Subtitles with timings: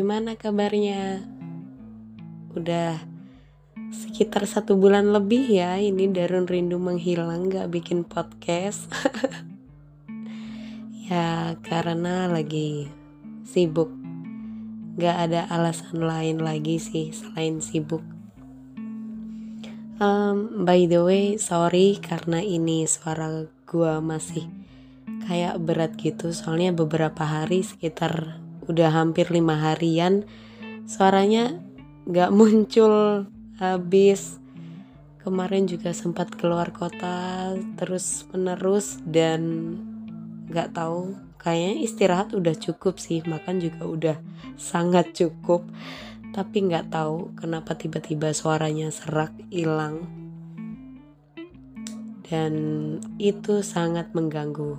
[0.00, 1.20] Gimana kabarnya?
[2.56, 3.04] Udah
[3.92, 8.88] sekitar satu bulan lebih ya ini Darun Rindu menghilang gak bikin podcast.
[11.12, 12.88] ya karena lagi
[13.44, 13.92] sibuk.
[14.96, 18.00] Gak ada alasan lain lagi sih selain sibuk.
[20.00, 24.48] Um, by the way, sorry karena ini suara gua masih
[25.28, 30.22] kayak berat gitu soalnya beberapa hari sekitar udah hampir lima harian
[30.86, 31.58] suaranya
[32.06, 33.26] gak muncul
[33.58, 34.38] habis.
[35.20, 39.76] Kemarin juga sempat keluar kota terus menerus dan
[40.48, 44.16] gak tahu kayaknya istirahat udah cukup sih makan juga udah
[44.56, 45.66] sangat cukup.
[46.30, 50.06] Tapi nggak tahu kenapa tiba-tiba suaranya serak hilang.
[52.30, 52.54] Dan
[53.18, 54.78] itu sangat mengganggu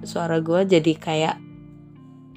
[0.00, 1.36] suara gue jadi kayak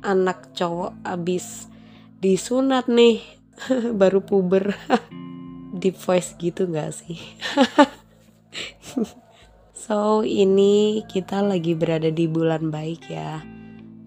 [0.04, 1.72] anak cowok abis
[2.20, 3.24] disunat nih
[4.00, 4.76] baru puber.
[5.74, 7.18] Deep voice gitu gak sih?
[9.84, 13.44] So ini kita lagi berada di bulan baik ya.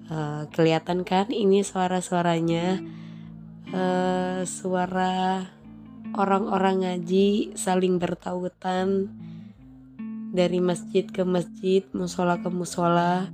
[0.08, 2.80] Uh, kelihatan kan ini suara-suaranya?
[3.76, 5.44] Uh, suara
[6.16, 9.12] orang-orang ngaji saling bertautan.
[10.32, 13.28] Dari masjid ke masjid, musola ke musola,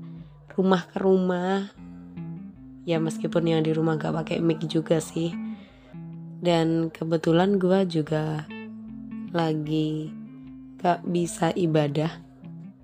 [0.59, 1.71] rumah ke rumah.
[2.83, 5.31] Ya meskipun yang di rumah gak pakai mic juga sih.
[6.43, 8.47] Dan kebetulan gue juga
[9.31, 10.11] lagi
[10.83, 12.11] gak bisa ibadah.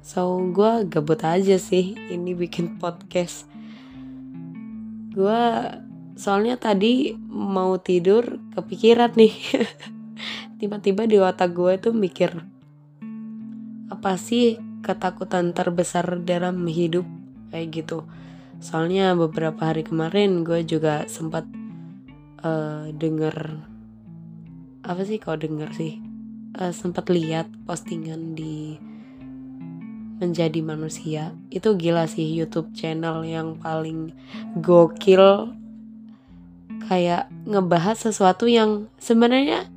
[0.03, 3.51] So gue gabut aja sih ini bikin podcast.
[5.13, 5.43] Gue
[6.15, 9.35] soalnya tadi mau tidur kepikiran nih.
[10.63, 12.59] Tiba-tiba di otak gue tuh mikir
[13.89, 17.03] apa sih ketakutan terbesar dalam hidup
[17.51, 18.07] kayak gitu
[18.59, 21.47] soalnya beberapa hari kemarin gue juga sempat
[22.43, 23.63] uh, denger
[24.89, 26.01] apa sih kau denger sih?
[26.57, 28.81] Uh, sempat lihat postingan di
[30.19, 31.37] menjadi manusia.
[31.53, 34.17] Itu gila sih YouTube channel yang paling
[34.59, 35.55] gokil.
[36.89, 39.69] Kayak ngebahas sesuatu yang sebenarnya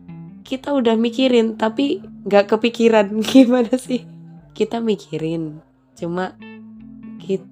[0.47, 3.20] kita udah mikirin tapi nggak kepikiran.
[3.30, 4.08] Gimana sih?
[4.56, 5.59] Kita mikirin
[6.00, 6.34] cuma
[7.22, 7.46] kita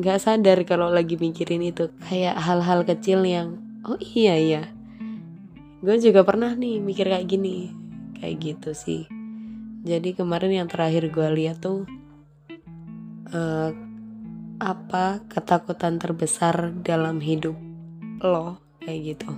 [0.00, 1.92] nggak sadar kalau lagi mikirin itu.
[2.08, 4.62] Kayak hal-hal kecil yang oh iya iya.
[5.84, 7.70] Gue juga pernah nih mikir kayak gini.
[8.16, 9.04] Kayak gitu sih.
[9.86, 11.84] Jadi kemarin yang terakhir gue lihat tuh
[13.36, 13.70] uh,
[14.56, 17.54] apa ketakutan terbesar dalam hidup
[18.24, 19.30] lo kayak gitu.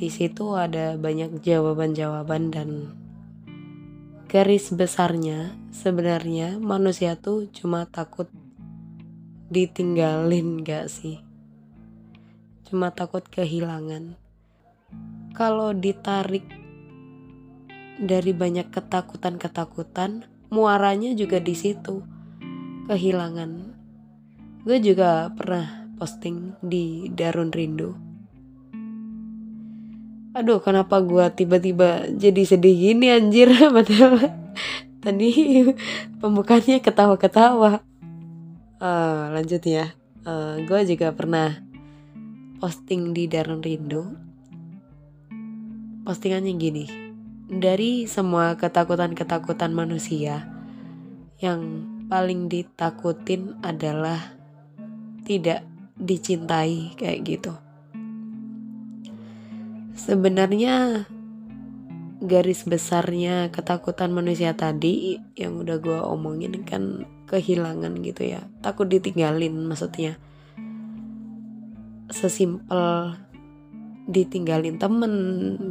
[0.00, 2.70] Di situ ada banyak jawaban-jawaban dan
[4.32, 8.32] garis besarnya sebenarnya manusia tuh cuma takut
[9.52, 11.20] ditinggalin gak sih?
[12.64, 14.16] Cuma takut kehilangan.
[15.36, 16.48] Kalau ditarik
[18.00, 22.00] dari banyak ketakutan-ketakutan, muaranya juga di situ.
[22.88, 23.50] Kehilangan.
[24.64, 28.12] Gue juga pernah posting di Darun Rindu
[30.32, 34.32] aduh kenapa gue tiba-tiba jadi sedih gini anjir padahal
[35.04, 35.30] tadi
[36.24, 37.84] pembukanya ketawa-ketawa
[38.82, 39.94] uh, lanjut ya.
[40.26, 41.62] Uh, eh, gue juga pernah
[42.58, 44.02] posting di Darun Rindu.
[46.02, 46.86] Postingannya gini.
[47.52, 50.50] Dari semua ketakutan-ketakutan manusia
[51.38, 54.34] yang paling ditakutin adalah
[55.22, 55.62] tidak
[55.98, 57.52] dicintai kayak gitu.
[59.94, 61.06] Sebenarnya
[62.22, 68.44] garis besarnya ketakutan manusia tadi yang udah gue omongin kan kehilangan gitu ya.
[68.60, 70.20] Takut ditinggalin maksudnya.
[72.12, 73.16] Sesimpel
[74.04, 75.14] ditinggalin temen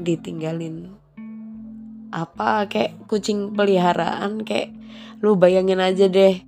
[0.01, 0.89] ditinggalin
[2.11, 4.73] apa kayak kucing peliharaan kayak
[5.21, 6.43] lu bayangin aja deh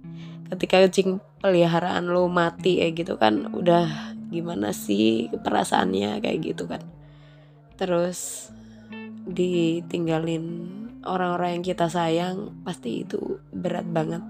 [0.51, 6.81] ketika kucing peliharaan lu mati kayak gitu kan udah gimana sih perasaannya kayak gitu kan.
[7.77, 8.49] Terus
[9.29, 10.45] ditinggalin
[11.05, 14.23] orang-orang yang kita sayang pasti itu berat banget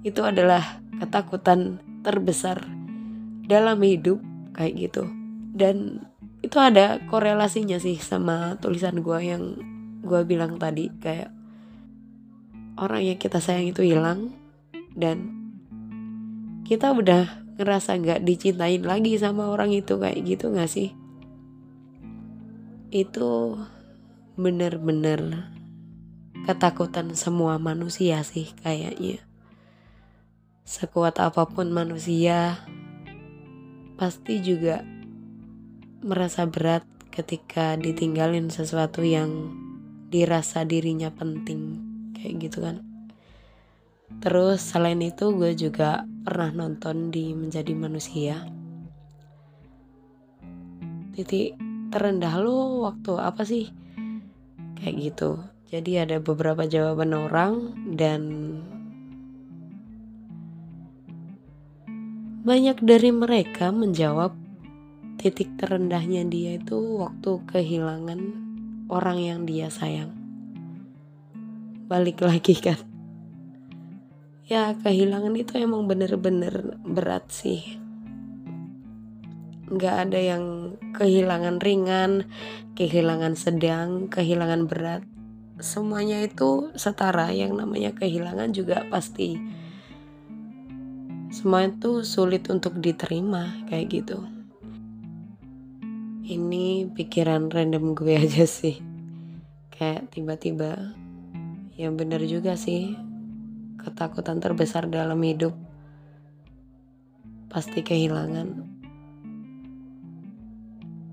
[0.00, 2.64] itu adalah ketakutan terbesar
[3.44, 4.20] dalam hidup
[4.56, 5.04] kayak gitu
[5.52, 6.06] dan
[6.40, 9.60] itu ada korelasinya sih sama tulisan gue yang
[10.00, 11.28] gue bilang tadi kayak
[12.80, 14.32] orang yang kita sayang itu hilang
[14.96, 15.36] dan
[16.64, 17.28] kita udah
[17.60, 20.96] ngerasa nggak dicintain lagi sama orang itu kayak gitu nggak sih
[22.90, 23.60] itu
[24.40, 25.52] bener-bener
[26.48, 29.29] ketakutan semua manusia sih kayaknya.
[30.70, 32.62] Sekuat apa pun manusia,
[33.98, 34.86] pasti juga
[35.98, 39.50] merasa berat ketika ditinggalin sesuatu yang
[40.14, 41.74] dirasa dirinya penting
[42.14, 42.86] kayak gitu kan.
[44.22, 48.38] Terus selain itu gue juga pernah nonton di menjadi manusia.
[51.18, 51.58] Titik
[51.90, 53.74] terendah lo waktu apa sih?
[54.78, 55.30] Kayak gitu.
[55.66, 58.22] Jadi ada beberapa jawaban orang dan
[62.40, 64.32] banyak dari mereka menjawab
[65.20, 68.20] titik terendahnya dia itu waktu kehilangan
[68.88, 70.16] orang yang dia sayang
[71.84, 72.80] balik lagi kan
[74.48, 77.76] ya kehilangan itu emang bener-bener berat sih
[79.70, 80.44] nggak ada yang
[80.98, 82.26] kehilangan ringan,
[82.74, 85.06] kehilangan sedang, kehilangan berat.
[85.62, 87.30] Semuanya itu setara.
[87.30, 89.38] Yang namanya kehilangan juga pasti
[91.30, 94.18] semua itu sulit untuk diterima kayak gitu.
[96.26, 98.82] Ini pikiran random gue aja sih.
[99.72, 100.94] Kayak tiba-tiba
[101.78, 102.98] yang bener juga sih.
[103.80, 105.56] Ketakutan terbesar dalam hidup
[107.48, 108.70] pasti kehilangan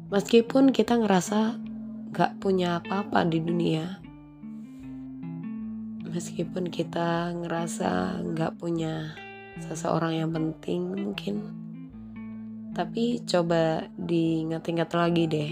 [0.08, 1.60] Meskipun kita ngerasa
[2.16, 4.00] gak punya apa-apa di dunia,
[6.08, 9.19] meskipun kita ngerasa gak punya
[9.65, 11.36] seseorang yang penting mungkin,
[12.77, 15.51] tapi coba diingat-ingat lagi deh.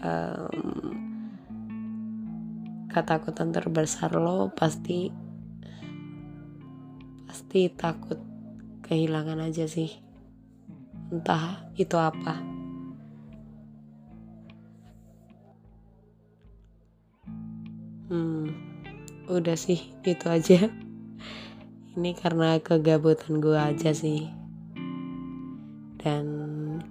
[0.00, 0.96] Um,
[2.90, 5.12] ketakutan terbesar lo pasti
[7.28, 8.18] pasti takut
[8.82, 9.92] kehilangan aja sih
[11.14, 12.60] entah itu apa
[18.10, 18.50] Hmm,
[19.30, 20.66] udah sih itu aja.
[21.90, 24.30] Ini karena kegabutan gue aja sih.
[25.98, 26.26] Dan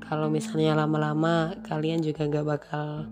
[0.04, 3.08] kalau misalnya lama-lama kalian juga gak bakal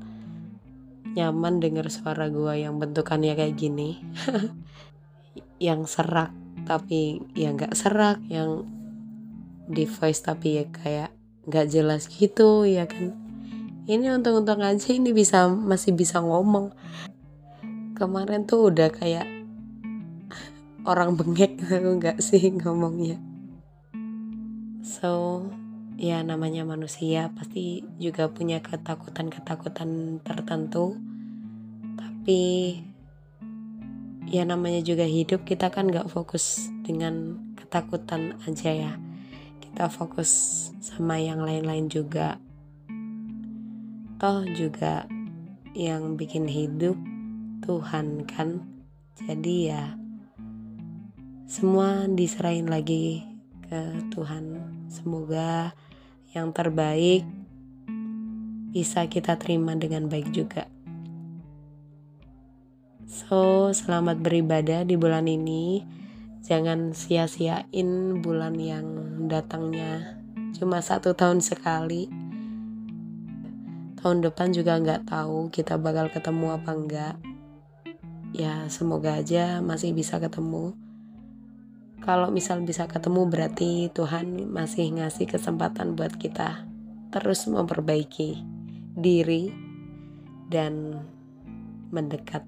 [1.15, 4.03] nyaman denger suara gue yang bentukannya kayak gini.
[5.63, 6.35] yang serak
[6.67, 8.67] tapi yang gak serak, yang
[9.71, 11.15] di voice tapi ya kayak
[11.47, 13.15] gak jelas gitu ya kan.
[13.87, 16.75] Ini untung-untung aja ini bisa masih bisa ngomong
[17.95, 19.36] kemarin tuh udah kayak
[20.87, 21.59] orang bengek.
[21.99, 23.19] Nggak sih ngomongnya.
[24.81, 25.43] So
[25.99, 30.95] ya namanya manusia pasti juga punya ketakutan-ketakutan tertentu.
[31.99, 32.41] Tapi
[34.31, 38.93] ya namanya juga hidup kita kan nggak fokus dengan ketakutan aja ya.
[39.59, 40.31] Kita fokus
[40.79, 42.39] sama yang lain-lain juga.
[44.17, 45.05] Toh juga
[45.77, 46.97] yang bikin hidup
[47.61, 48.65] Tuhan kan.
[49.17, 49.93] Jadi ya
[51.47, 53.23] semua diserahin lagi
[53.71, 54.59] ke Tuhan.
[54.91, 55.71] Semoga
[56.35, 57.23] yang terbaik
[58.75, 60.67] bisa kita terima dengan baik juga.
[63.07, 65.87] So selamat beribadah di bulan ini.
[66.43, 68.87] Jangan sia-siain bulan yang
[69.31, 70.19] datangnya
[70.51, 72.11] cuma satu tahun sekali.
[74.03, 77.15] Tahun depan juga nggak tahu kita bakal ketemu apa enggak
[78.35, 80.75] ya semoga aja masih bisa ketemu
[82.07, 86.63] kalau misal bisa ketemu berarti Tuhan masih ngasih kesempatan buat kita
[87.11, 88.39] terus memperbaiki
[88.95, 89.51] diri
[90.47, 91.03] dan
[91.91, 92.47] mendekat.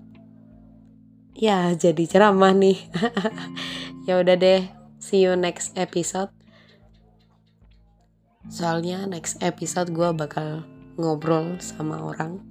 [1.35, 2.79] Ya jadi ceramah nih.
[4.09, 4.65] Ya udah deh
[4.97, 6.33] see you next episode.
[8.49, 10.65] Soalnya next episode gue bakal
[10.97, 12.41] ngobrol sama orang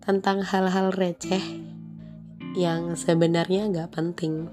[0.00, 1.44] tentang hal-hal receh
[2.56, 4.48] yang sebenarnya nggak penting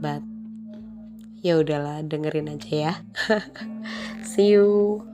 [0.00, 0.24] but
[1.44, 2.92] ya udahlah dengerin aja ya.
[4.24, 5.13] See you